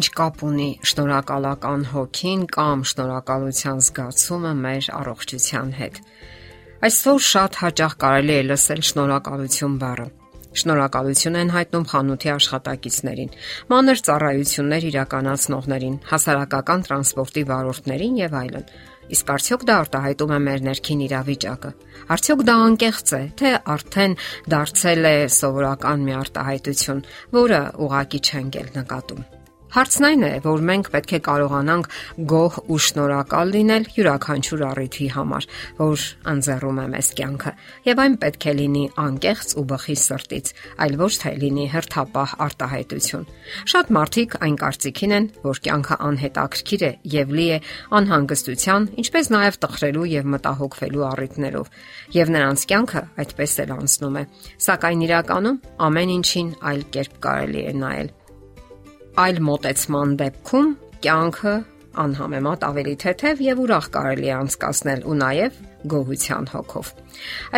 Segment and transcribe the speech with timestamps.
[0.00, 5.98] ինչ կապ ունի շնորհակալական հոգին կամ շնորհակալության զգացումը մեր առողջության հետ։
[6.88, 10.06] Այսօր շատ հաճախ կարելի է լսել շնորհակալություն բառը։
[10.60, 13.34] Շնորհակալություն են հայտնում խանութի աշխատակիցներին,
[13.70, 18.64] մանր ծառայություններ իրականացնողներին, հասարակական տրանսպորտի վարորդներին եւ այլն։
[19.10, 21.72] Իսկ արդյոք դա արտահայտում է մեր ներքին իրավիճակը։
[22.16, 24.16] Արդյոք դա անկեղծ է, թե արդեն
[24.54, 27.04] դարձել է սովորական մի արտահայտություն,
[27.36, 29.39] որը ուղակի չենք նկատում։
[29.70, 31.84] Հարցն այն է, որ մենք պետք է կարողանանք
[32.30, 35.46] գոհ ու շնորհակալ լինել յուրաքանչյուր առիթի համար,
[35.78, 37.52] որ անձեռում է մեզ կյանքը,
[37.86, 40.50] եւ այն պետք է լինի անկեղծ ու բխի սրտից,
[40.82, 43.28] այլ ոչ թե լինի հերթապահ արտահայտություն։
[43.70, 47.58] Շատ մարդիկ այն կարծիքին են, որ կյանքը անհետաքրքիր է եւ լի է
[48.00, 51.74] անհանգստության, ինչպես նաեւ տխրելու եւ մտահոգվելու առիթներով,
[52.18, 54.24] եւ նրանց կյանքը այդպես էլ անցնում է։
[54.66, 58.16] Սակայն իրականում ամեն ինչին այլ կերպ կարելի է նայել
[59.18, 60.68] այլ մոտեցման դեպքում
[61.04, 61.54] կյանքը
[62.00, 65.56] անհամեմատ ավելի թեթև եւ ուրախ կարելի անցկасնել ու նաեւ
[65.90, 66.92] գոհության հոգով։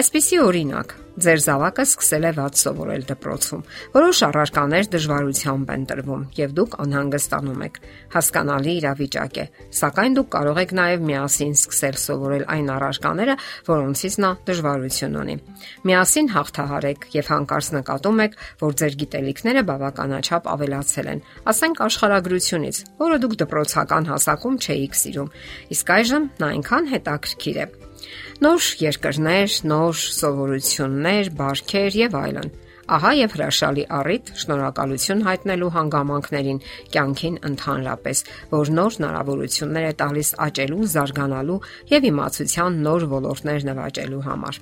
[0.00, 6.54] Այսպիսի օրինակ, Ձեր զավակը սկսել է ված սովորել դպրոցում։ Որոշ առարկաներ դժվարությամբ են տրվում եւ
[6.56, 7.76] դուք անհանգստանում եք։
[8.14, 9.44] Հասկանալի իրավիճակ է,
[9.76, 13.36] սակայն դուք կարող եք նաեւ միասին սկսել սովորել այն առարկաները,
[13.68, 15.36] որոնցից նա դժվարություն ունի։
[15.92, 23.22] Միասին հաղթահարեք եւ հանկարծ նկատում եք, որ ձեր գիտելիքները բավականաչափ ավելացել են։ Ասենք աշխարհագրությունից, որը
[23.26, 25.32] դուք դպրոցական հասակում չէիք սիրում։
[25.76, 27.66] Իսկ այժմ նա այնքան հետաքրքիր է
[28.42, 32.52] Նոր երկրներ, նոր սովորություններ, բարքեր եւ այլն։
[32.92, 36.58] Ահա եւ հրաշալի առիթ շնորհակալություն հայտնելու հանգամանքներին
[36.92, 41.60] կյանքին ընդհանրապես, որ նոր հնարավորություններ է տալիս աճելու, զարգանալու
[41.92, 44.60] եւ իմացության նոր ոլորտներ նվաճելու համար։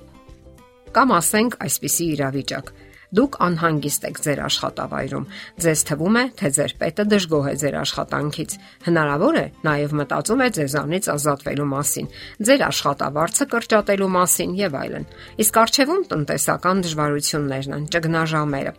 [0.95, 2.73] Կամ ասենք այսպիսի իրավիճակ
[3.11, 5.25] Դուք անհանգիստ եք ձեր աշխատավայրում։
[5.63, 8.55] Ձեզ թվում է, թե ձեր պետը դժգոհ է ձեր աշխատանքից։
[8.87, 12.07] Հնարավոր է նաև մտածում է ձեզանից ազատվելու մասին,
[12.47, 15.09] ձեր աշխատավարձը կրճատելու մասին եւ այլն։
[15.43, 18.73] Իսկ արժևում տնտեսական դժվարություններն են, ճգնաժամերը։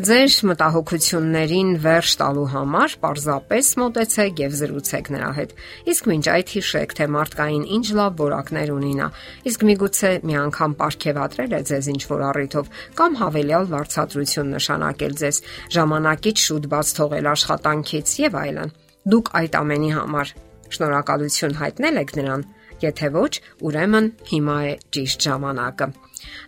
[0.00, 5.50] Ձեր մտահոգություններին վերջ տալու համար պարզապես մտեցեք եւ զրուցեք նրա հետ։
[5.92, 9.08] Իսկ մինչ այդ հիշեք, թե մարդկային ինչ լավ որակներ ունի նա։
[9.50, 15.42] Իսկ միգուցե մի անգամ ապարքեվատրել է ձեզ ինչ որ առիթով կամ հավելյալ վարչատրություն նշանակել ձեզ,
[15.76, 18.74] ժամանակից շուտ բաց թողել աշխատանքից եւ այլն։
[19.10, 20.32] Դուք այդ ամենի համար
[20.70, 22.46] շնորհակալություն հայտնել եք նրան,
[22.80, 23.32] եթե ոչ,
[23.68, 25.88] ուրեմն հիմա է ճիշտ ժամանակը։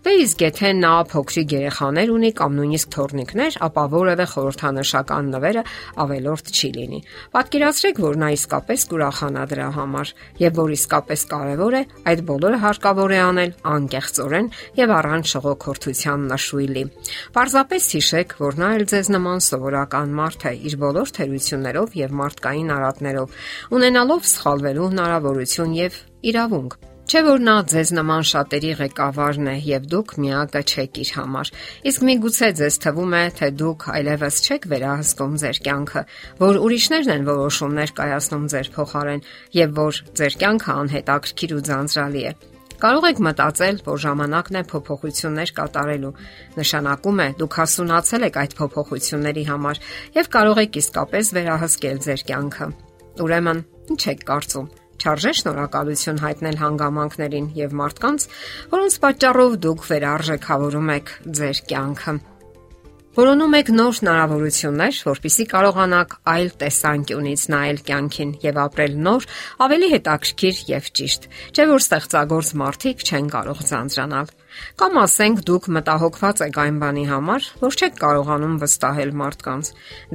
[0.02, 5.62] Դե իսկ եթե նա փոքրիկ երեխաներ ունի կամ նույնիսկ թորնիկներ, ապա որևէ խորհրդանշական նվերը
[6.02, 7.00] ավելորդ չի լինի։
[7.36, 11.82] Պատկերացրեք, որ նա իսկապես կուրախանա դրա համար, եւ որ իսկապես կարեւոր է,
[12.12, 14.50] այդ բոլորը հարկավոր է անել անկեղծորեն
[14.82, 16.84] եւ առանց շողոքորթության նշույլի։
[17.36, 22.72] Պարզապես հիշեք, որ նա էլ ձեզ նման սովորական մարդ է իր բոլոր թերություններով եւ մարդկային
[22.76, 23.36] արատներով,
[23.78, 26.00] ունենալով սխալվելու հնարավորություն եւ
[26.32, 31.50] իրավունք։ Չէ որ նա ձեզ նման շատերի ղեկավարն է եւ դուք միակը չեք իր համար։
[31.90, 36.02] Իսկ միգուցե ձեզ թվում է, թե դուք այլևս չեք վերահսկում ձեր կյանքը,
[36.40, 39.22] որ ուրիշներն են որոշումներ կայացնում ձեր փոխարեն
[39.60, 42.34] եւ որ ձեր կյանքը անհետաքրքիր ու ձանձրալի է։
[42.80, 46.16] Կարող եք մտածել, որ ժամանակն է փոփոխություններ կատարելու։
[46.64, 49.86] Նշանակում է, դուք հասունացել եք այդ փոփոխությունների համար
[50.16, 52.70] եւ կարող եք իսկապես վերահսկել ձեր կյանքը։
[53.22, 58.26] Ուրեմն, ինչ եք կարծում Չարժե շնորհակալություն հայտնել հանգամանքներին եւ մարդկանց,
[58.74, 62.14] որոնց պատճառով դուք վերարժեքավորում եք ձեր կյանքը։
[63.12, 69.26] Որոնում եք նոր հնարավորություններ, որpիսի կարողանաք այլ տեսանկյունից նայել կյանքին եւ ապրել նոր,
[69.66, 74.32] ավելի հետաքրքիր եւ ճիշտ։ Չէ՞ որ ստեղծագործ մարդիկ չեն կարող ձանձրանալ։
[74.80, 79.70] Կամ ասենք դուք մտահոգված եք այն բանի համար, որ չեք կարողանում վստահել մարդկանց։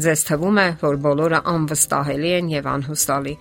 [0.06, 3.36] Ձեզ թվում է, որ բոլորը անվստահելի են եւ անհուսալի։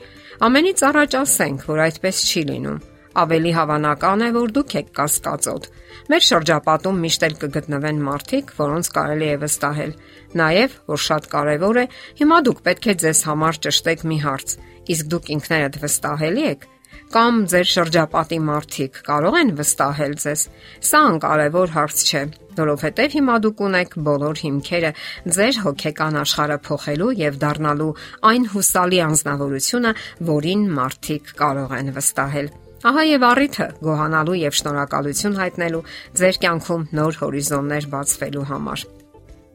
[0.47, 2.85] Ամենից առաջ ասենք, որ այդպես չի լինում։
[3.17, 5.69] Ավելի հավանական է, որ դուք եք կասկածոտ։
[6.13, 9.95] Մեր շրջապատում միշտ էլ կգտնվեն մարդիկ, որոնց կարելի է վստահել։
[10.37, 11.87] Նաև, որ շատ կարևոր է,
[12.21, 14.57] հիմա դուք պետք է ձեզ համար ճշտեք մի հարց։
[14.97, 16.69] Իսկ դուք ինքներդ վստահելի եք
[17.15, 20.43] կամ ձեր շրջապատի մարդիկ կարող են վստահել ձեզ։
[20.89, 22.23] Սա անկարևոր հարց չէ,
[22.61, 24.93] որովհետև հիմա դուք ունեք բոլոր հիմքերը
[25.37, 27.91] ձեր հոգեկան աշխարհը փոխելու եւ դառնալու
[28.33, 29.95] այն հուսալի անznավորությունը,
[30.33, 32.53] որին մարդիկ կարող են վստահել։
[32.87, 35.87] Ահա եւ առիթը գոհանալու եւ շնորհակալություն հայտնելու
[36.21, 38.87] ձեր կյանքում նոր հորիզոններ բացվելու համար։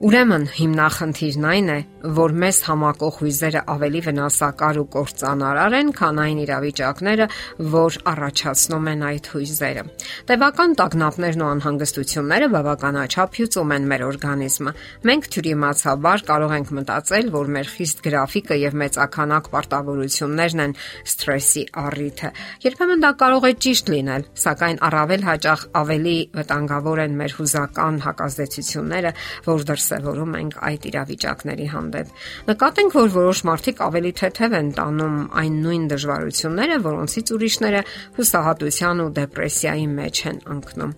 [0.01, 1.73] Ուրեմն հիմնախնդիրն այն է,
[2.17, 7.27] որ մեզ համակող հույզերը ավելի վնասակար ու կործանարար են, քան այն իրավիճակները,
[7.69, 9.83] որ առաջացնում են այդ հույզերը։
[10.31, 14.73] Տևական տագնապներն ու անհանգստությունները բավականաչափ հյուծում են մեր օրգանիզմը։
[15.05, 20.75] Մենք թյուրիմացաբար կարող ենք մտածել, որ մեր խիստ գրաֆիկը եւ մեծականակ պարտավորություններն են
[21.13, 22.33] սթրեսի առիթը։
[22.65, 29.15] Երբեմն դա կարող է ճիշտ լինել, սակայն առավել հաճախ ավելի վտանգավոր են մեր հուզական հակազդեցությունները,
[29.51, 32.11] որ դրս դրսևորում ենք այդ իրավիճակների հանդեպ։
[32.47, 37.81] Նկատենք, որ որոշ մարդիկ ավելի թեթև են տանում այն նույն դժվարությունները, որոնցից ուրիշները
[38.17, 40.95] հուսահատության ու դեպրեսիայի մեջ են ընկնում։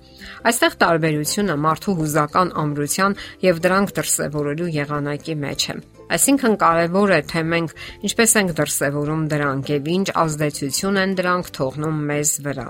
[0.53, 5.75] Այստեղ տարբերությունը մարդու հուզական ամրության եւ դրանք դրսևորելու եղանակի մեջ է։
[6.13, 12.01] Այսինքն կարևոր է թե մենք ինչպես ենք դրսևորում դրանք եւ ինչ ազդեցություն են դրանք թողնում
[12.11, 12.67] մեզ վրա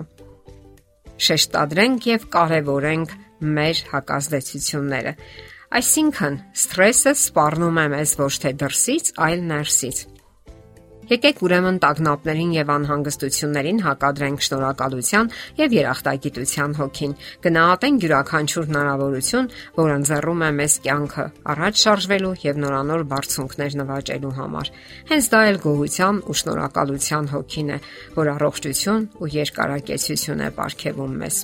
[1.23, 3.11] շեշտադրենք եւ կարևորենք
[3.43, 5.13] մեր հակազդեցությունները։
[5.73, 10.01] Այսինքն, սթրեսը սպառնում է մեզ ոչ թե դրսից, այլ ներսից։
[11.09, 19.49] Եկեք ուրեմն տագնապներին եւ անհանգստություններին հակադրենք շնորհակալության եւ երախտագիտության հոգին։ Գնահատենք յուրաքանչյուր հնարավորություն,
[19.79, 24.71] որ ընձեռում է մեզ կյանքը առաջ շարժվելու եւ նորանոր բարձունքներ նվաճելու համար։
[25.09, 27.81] Հենց դա էլ գոհության ու շնորհակալության հոգին է,
[28.21, 31.43] որ առողջություն ու երկարակեցություն է ապարգևում մեզ։